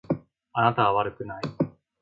[0.53, 1.41] あなたは悪くない。